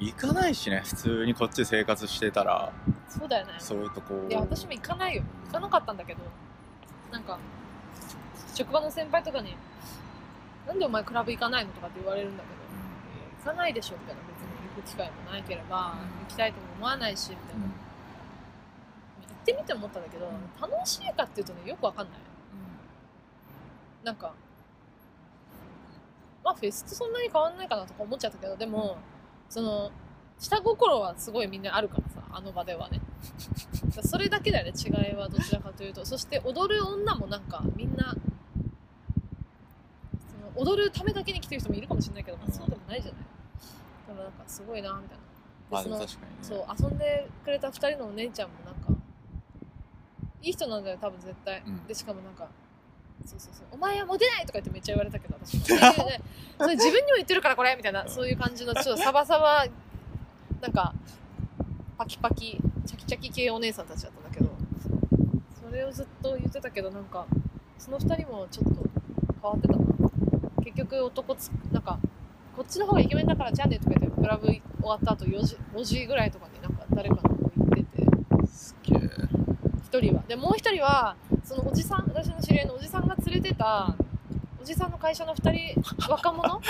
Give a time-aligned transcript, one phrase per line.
[0.00, 2.72] 行かないしね普通にこっちで生活してたら。
[3.08, 3.54] そうだよね。
[3.58, 4.14] そういうとこ。
[4.28, 5.22] いや私も行かないよ。
[5.46, 6.20] 行かなかったんだけど
[7.10, 7.38] なんか
[8.54, 9.56] 職場の先輩とかに
[10.66, 12.54] 「なんでお前クラブ行かないの?」とかって言われるんだけど
[13.50, 14.46] 「行かないでしょ」みたいな別に
[14.76, 17.70] 行く機会もないければ行きたいとも思わないしみたいな、行
[19.32, 20.30] ってみて思ったんだけど
[20.60, 22.18] 楽しいかっていうとねよくわかんない。
[24.04, 24.32] なんか
[26.44, 28.96] まあフェスとそんなに変わんないかなとか思っちゃったけどでも、
[29.48, 29.90] その
[30.38, 33.00] 下心はすごいみんなあるからさあの場ではね。
[34.04, 36.04] それだけだよね違いはどちらかというと。
[36.04, 38.14] そして踊る女もなんかみんな
[40.54, 43.22] その踊るためだけに来てる人もいるかもしれないけど、まあ、そうでもないじゃない。
[44.06, 45.24] でもなんかすごいなみたいな。
[45.70, 46.08] まあ確かにね。
[46.42, 48.92] そう遊んでくれた2人のお姉ちゃんもなんか
[50.40, 51.86] いい人なんだよ多分絶対、うん。
[51.86, 52.48] でしかもなんか
[53.24, 53.66] そうそうそう。
[53.72, 55.80] お前はモテないとか言ってめっちゃ言われたけど私 それ
[56.74, 59.66] 自分にも言ってるからこれみたいなそういう感じのちょっとサバサバ
[60.60, 60.92] なんか
[61.96, 64.50] パキパキチャキチャキ系お姉さんたちだったんだけど
[65.62, 67.26] それをずっと言ってたけどなんか
[67.78, 68.82] その2人もちょっと
[69.40, 69.84] 変わってたな。
[70.64, 71.98] 結局男つなんか
[72.56, 78.06] こっちの方がイケメンだからじゃあねとか言ってクラブ終わった後4時 ,5 時ぐらいとかになんか誰かの方行ってて。
[78.46, 79.00] すげえ。
[79.84, 80.22] 一人は。
[80.26, 81.16] でもう一人は
[81.48, 83.94] そのおじさん私の知り合いのおじさんが連れてた
[84.60, 86.60] おじさんの会社の二人 若者？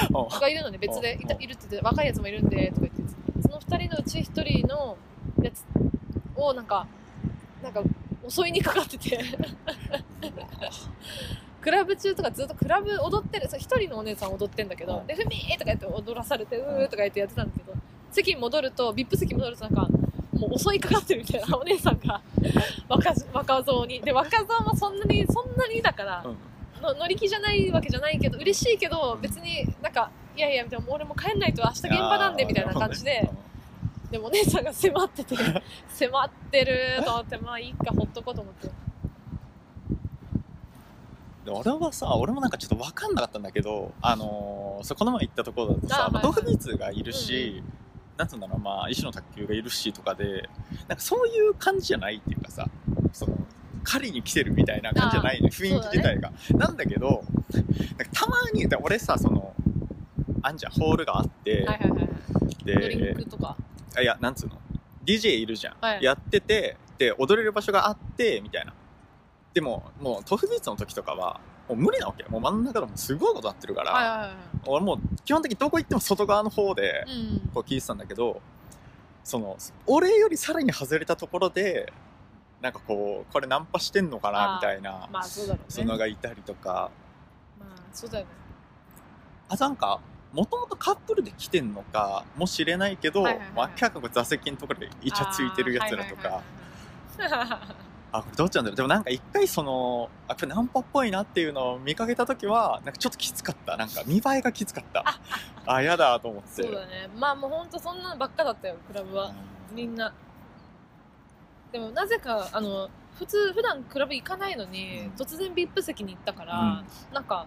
[0.41, 1.19] がいるのね別で。
[1.21, 3.03] いたいるって言って若いやつもいるんでとか言って。
[3.43, 4.97] その二人のうち一人の
[5.43, 5.65] やつ
[6.37, 6.87] をなんか
[7.61, 7.83] なんか
[8.29, 9.19] 襲いにかかってて。
[11.61, 17.73] クラブ中とかずっとクラブ踊ってるそう一人のお姉さん踊ってんだけど、うんで「ふみー!」とか言って踊らされて「うー」とか言ってやってたんだけど
[18.13, 19.89] 席に戻ると VIP 席戻るとなんか
[20.33, 22.23] もう襲いかかってるみたいなお姉さんが
[22.89, 24.01] 若若造に。
[24.01, 26.37] で若造もそんなにそんなにだから、うん。
[26.81, 33.29] の乗り気じゃないわけじゃないけど嬉しいけど別になんかいやいやでも俺も帰んないと明日現場なんでみたいな感じで
[34.11, 35.37] でもお姉さんが迫ってて
[35.91, 38.69] 迫ってると思ってまあいいかほっとこうと思って。
[41.45, 46.13] で俺はさ俺もなんかちょっと分かんなかったんだけどあのーそうこの前行ったところだとさあはいはい。
[46.13, 47.63] まあドフビーツがいるし、
[48.19, 50.51] なんつうんだろうまあ石の卓球がいるしとかで
[50.89, 52.67] なんかそういう感じじゃないっていうかさ
[53.13, 53.39] その
[53.85, 57.65] 狩りに来てるみたいな感じじゃないねあ雰囲気自体が、なんだけどなんか
[58.13, 59.55] たまにで俺さその
[60.43, 62.09] あんじゃんホールがあって、はいはいはいはい。
[62.67, 63.57] ドリンでクとか？
[63.97, 64.61] あいやなんつうの
[65.07, 66.03] ？DJ いるじゃん、はい。
[66.03, 68.75] やっててで踊れる場所があってみたいな。
[69.55, 72.31] でももうトフビーツの時とかはもう無理なわけよ。
[72.31, 74.31] もう真ん中でもすごいことなってるから、はいはいはい
[74.67, 78.41] 俺もう基本的にどこ行っても外側の方でうんこう聞いてたんだけど
[79.25, 79.57] その
[79.87, 81.93] 俺よりさらに外れたところで
[82.61, 85.87] なんかこうこれナンパしてんのかなみたいなまあそうだろうそね。
[85.87, 86.91] まのがいたりとか。
[87.61, 88.31] あそうだよね。
[89.49, 90.01] あなんか
[90.33, 96.43] もともとカップルで来てんのかもしれないけど、はいはいはい明らかに座席のところでイチャついてるやつらとか。
[97.19, 98.77] あーはいはいはいはいあこれどっちなんだろう。
[98.77, 103.77] でもなんか一回そのあこれナンパっぽいなっていうのを見かけた時はなんかちょっときつかった。
[103.77, 105.21] なんか見栄えがきつかった。
[105.67, 106.63] あやだと思って。
[106.63, 107.09] そうだね。
[107.17, 109.33] まあもうほんとそんなのばっかだったよクラブは。
[109.73, 110.13] みんな。
[111.73, 115.13] でもなぜかあの普通普段クラブ行かないのに、うん。
[115.13, 117.47] 突然 VIP 席に行ったから、なんか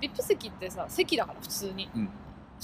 [0.00, 1.88] VIP 席ってさ席だから普通に。
[1.94, 2.08] うん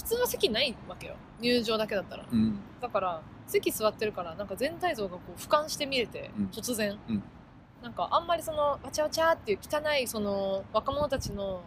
[0.01, 1.15] 普通は席ないわけよ。
[1.39, 2.25] 入場だけだったら。
[2.31, 2.59] うん。
[2.81, 6.45] だから席座ってるからなんか全体像がこう俯瞰して見れて、うん。
[6.47, 7.23] 突然、うん。
[7.83, 11.61] なんかあんまりそのわちゃわちゃっていう汚いその若者たちの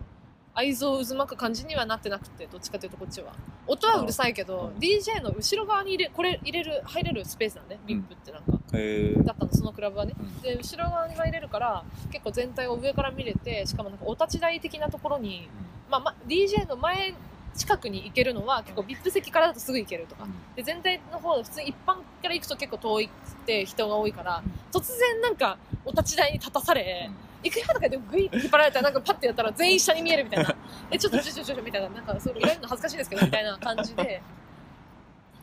[0.54, 3.32] 愛憎を渦巻く感じにはなってなくてどっちかというとこっちは。
[3.66, 4.80] 音はうるさいけど、うん。
[4.80, 7.98] DJ の後ろ側に入れこれ入れる入れるスペースなんで、うん。
[7.98, 8.58] VIP ってなんか。
[8.72, 10.14] へえだったのそのクラブはね。
[10.18, 10.40] うん。
[10.42, 15.48] で後ろ側に入れるから結構全体を上から見れてしかもなんかお立ち台的なところに、
[15.88, 17.14] まあま、DJ の前
[17.56, 20.26] 近くに行けるのは結構 VIP 席からだとすぐ行けるとか。
[20.56, 23.08] で全体の方普通に一般から行くと結構遠いっ
[23.46, 24.42] て人が多いから
[24.72, 27.10] 突然なんかお立ち台に立たされ、
[27.42, 30.56] 行くよとかでグイッて引っ張られたらなんかパッてやったら全員下に見えるみたいな。
[30.90, 31.88] えちょっとちょちょちょみたいな。
[31.90, 34.22] なんかそれ言われるの恥ずかしいですけど みたいな感じで。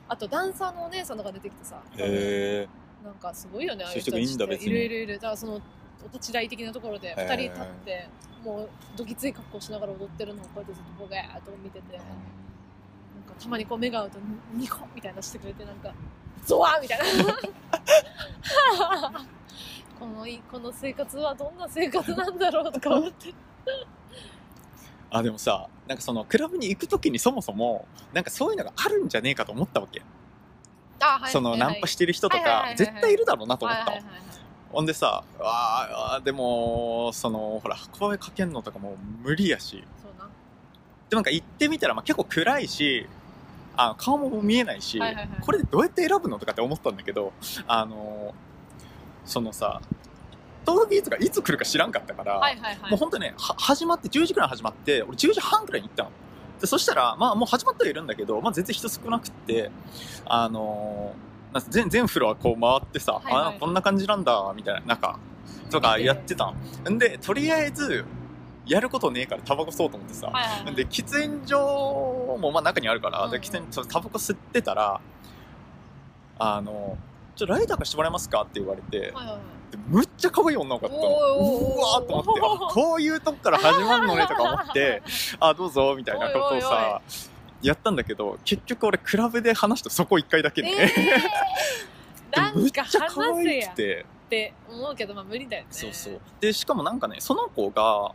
[0.10, 2.68] あとダンサーのお姉さんとか出てきてさへえ
[3.02, 4.66] なんかすごいよねああいう人たちって。
[4.66, 5.14] いるいるいる。
[5.16, 5.62] だからその
[6.04, 8.10] お立ち台的なところで2人立って
[8.44, 14.20] もうどぎつい格好しながら踊ってるのをこうやってずっとボゲーっと見ててなんかたまにこう目が合うと
[14.54, 15.94] ニコンみたいなしてくれてなんか
[16.46, 17.06] ゾワーみたいな。
[20.00, 23.34] このいこの生活はどんな生活なんだろうとか思って。
[25.12, 30.02] あでもさなんかそのクラブに行く時にそもそもなんかそういうのがあるんじゃねえかと思ったわけ、
[31.02, 31.32] あはい。
[31.32, 33.94] そのナンパしてる人とか絶対いるだろうなと思った
[34.72, 39.84] ほんでさあーあーでもそのほら声かけんのとかもう無理やし。
[41.10, 41.22] でもな。
[41.22, 43.06] んか行ってみたら、まあ、結構暗いし
[43.76, 45.42] あ顔も見えないし、はいはいはい。
[45.42, 47.34] これでどうやって選ぶのとかって思ったんだけど
[47.68, 48.34] あの
[49.26, 49.82] そのさ
[50.66, 52.92] トーフビーツがいつ来るか知らんかったから、はいはいはい。
[52.92, 56.12] もう本当ねは始まって10時くらい始まって俺10時半くらいに行ったの。
[56.62, 59.72] でそしたらまあもう始まってはいるんだけど、まあ、全然人少なくって
[60.26, 63.56] あのーなんか全全フロアこう回ってさ、はいはい。
[63.56, 65.20] あこんな感じなんだみたいななんか
[65.70, 66.54] とかやってた
[66.90, 68.06] んでとりあえず
[68.66, 70.76] やることねえからタバコ吸おうと思ってさ、はいはいはい。
[70.76, 75.02] で喫煙所もまあ中にあるから、うんで喫煙そのタバコ吸ってたら
[76.40, 76.98] あの
[77.36, 79.38] 「ちょライター貸してもらえますか?」って言われて、はいはいはい。
[79.72, 81.10] でむっちゃ可愛い女の子だったの。
[81.10, 81.76] おー。
[81.76, 85.02] うわーと思ってあこういうとこから始まるのねとか思って
[85.40, 87.02] あどうぞみたいなことをさ
[87.62, 94.06] やったんだけど結局俺クラブで話したそこ1回だけで、えー、 っちゃ可愛くて。
[94.32, 95.68] て思うけどまあ無理だよね。
[95.70, 96.22] そうそう。
[96.40, 98.14] でしかもなんかねその子が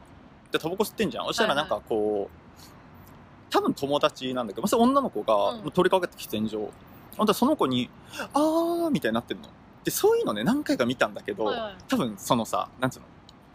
[0.50, 1.26] でタバコ吸ってんじゃん。
[1.26, 5.70] そしたらなんかこう、多分友達なんだけど、まあ、女の子がうん。
[5.70, 6.70] 通りかかって喫煙所
[7.18, 7.90] ほんとその子に
[8.32, 9.48] 「あー」みたいになってんの。
[9.84, 11.76] でそういうのね何回か見たんだけど、はいはい。
[11.86, 13.06] 多分そのさなんつうの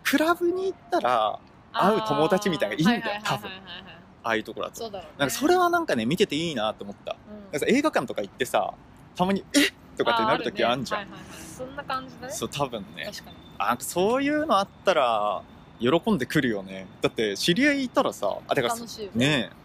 [0.04, 1.40] クラブに行ったら
[1.74, 4.80] 会う友達みたいなのがいいんだよあーはいはいはいはいはいああいうところだと。
[4.80, 5.16] そうだろうね。
[5.18, 7.16] なんかそれはなんかね見てていいなと思った。
[7.30, 7.42] うん。
[7.44, 8.74] なんかさ映画館とか行ってさ
[9.16, 11.42] たまに「えっ!」とかってなる時あんじゃん、はいはいはい。
[11.42, 12.34] そんな感じだね。
[12.34, 13.06] そう多分ね。
[13.06, 13.36] 確かに。
[13.58, 15.42] あそういうのあったら
[15.80, 16.88] 喜んでくるよね。
[17.02, 19.50] だって知り合いいたらさあてか楽しいよね。
[19.52, 19.56] え。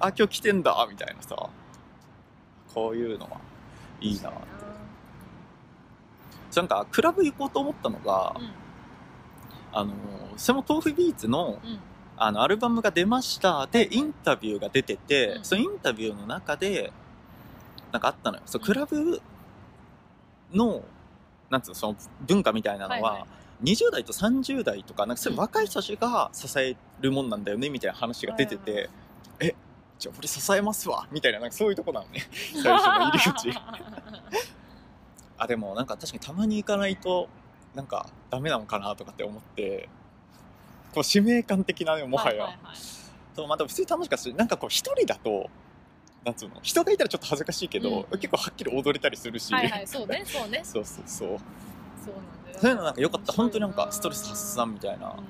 [0.00, 1.36] あ今日来てんだみたいなさ。
[2.74, 3.38] こういうのは
[4.00, 4.32] いいな。
[6.54, 6.62] な。
[6.62, 8.50] んかクラブ行こうと思ったのが、うん。
[9.72, 9.92] あの
[10.36, 11.78] それも豆腐ビーツのうん
[12.16, 13.66] あのアルバムが出ました。
[13.70, 15.44] でインタビューが出てて、うん。
[15.44, 16.92] そのインタビューの中で
[17.92, 18.42] なんかあったのよ。
[18.46, 18.66] そううん。
[18.66, 19.20] クラブ
[20.52, 20.82] の
[21.50, 21.96] なんつうのその
[22.26, 23.26] 文化みたいなのは、はいは
[23.62, 23.64] い。
[23.64, 28.90] 20代と30代とかなんかそういう若い人たちが支えるもんなんだよねみたいな話が出てて、はいはい。
[29.40, 29.54] え
[29.98, 32.20] じゃあ俺支えますわみたいななんかそういうとこなのね。
[32.62, 33.50] 最初の入り口。
[35.36, 37.28] あでもなんか確かにたまに行かないと
[37.74, 39.88] なんかダメなのかなとかって思って
[40.94, 42.54] こう使命感的なねもはや、いいい。
[43.34, 45.50] そうまあでも普通に楽しかったしなんかこう一人だと
[46.24, 48.18] なんつうの人がいたらちょっと恥ずかしいけど、うん。
[48.18, 50.60] 結構はっきり踊れたりするし、はいはいそうねそうね。
[50.64, 51.28] そうそうそう。
[51.28, 52.58] そうなんだよ。
[52.60, 53.32] そういうのなんか良かった。
[53.32, 55.22] 本当になんか面ストレス発散みたいな、白いな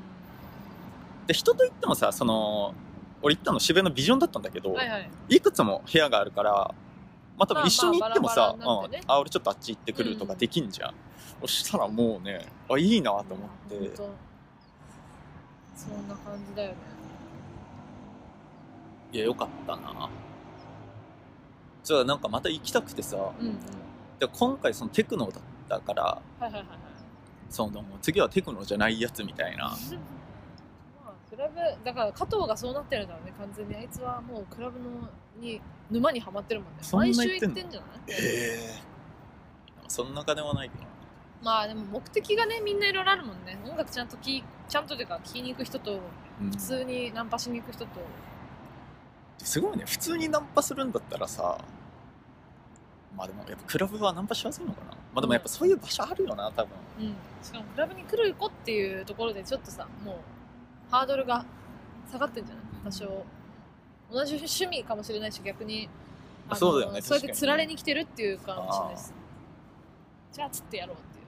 [1.26, 2.74] で人といってもさその
[3.22, 5.10] 俺行ったの渋谷のビジョンだったんだけど、うんはいはい。
[5.28, 6.74] いくつも部屋があるから
[7.36, 9.00] まあ多分一緒に行ってもさ、まあまあバラバラね。
[9.02, 10.94] うん、あ俺ちょっとあっち行ってくるとかできんじゃん、
[11.40, 13.90] そしたらもうねあいいなと思って、
[15.76, 16.76] そんな感じだよね。
[19.12, 20.08] いやよかったな。
[21.82, 23.16] じゃあなんかまた行きたくてさ。
[23.16, 23.58] うんうん。
[24.18, 26.66] で今回そのテクノだったからはいはいはいはい。
[27.50, 29.64] その次はテクノじゃないやつみたいな。
[31.04, 31.54] まあクラブ
[31.84, 33.76] だから加藤がそうなってるんだろうね完全に。
[33.76, 34.84] あいつはもうクラブの
[35.40, 35.60] に
[35.90, 36.78] 沼にはまってるもんね。
[36.92, 37.90] 毎週行ってんじゃない？
[38.08, 38.12] え
[38.80, 38.82] え
[39.88, 40.82] そんな金はないけど。
[40.84, 40.88] な
[41.42, 43.58] まあでも目的がねみんないろいろあるもんね。
[43.66, 46.00] 音楽ちゃんと聴いちゃんとというか聴きに行く人と
[46.40, 46.50] うん。
[46.50, 47.90] 普通にナンパしに行く人と。
[49.38, 49.84] すごいね。
[49.86, 51.58] 普通にナンパするんだったらさ
[53.16, 54.92] まあでもやっぱクラブはナンパしやすいのかな。
[54.92, 56.72] まあでもやっぱそういう場所あるよな多分。
[57.00, 57.14] うん。
[57.42, 60.16] しかもクラブに来る子っていうところでちょっとさもう
[60.90, 61.44] ハードルが
[62.10, 62.64] 下がってんじゃない？
[62.84, 63.24] 多少
[64.12, 65.88] 同じ趣味かもしれないし逆に
[66.48, 67.34] あのそうだよねそうやって確かにね。
[67.34, 69.14] 釣られに来てるっていうかもしれないです。
[70.32, 71.24] じゃあ釣ってやろうっていう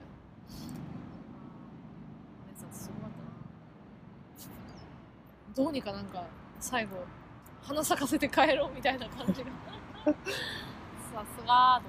[2.43, 3.23] お姉さんすごかった
[5.46, 6.23] などうにかなんか
[6.59, 6.97] 最後
[7.63, 9.49] 花咲かせて帰ろうみたいな感じが。
[10.05, 10.13] さ
[11.35, 11.87] すがーと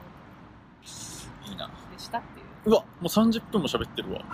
[1.44, 1.66] 思いいな。
[1.66, 2.46] ってでしたっていう。
[2.64, 4.24] うわもう30分も喋ってるわ